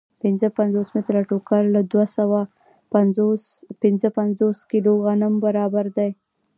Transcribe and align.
پنځه 0.23 0.47
پنځوس 0.59 0.87
متره 0.95 1.21
ټوکر 1.29 1.63
له 1.75 1.81
دوه 1.91 2.05
سوه 2.17 2.39
پنځه 3.83 4.07
پنځوس 4.19 4.57
کیلو 4.71 4.91
غنمو 5.05 5.39
برابر 5.45 5.85
دی 5.97 6.11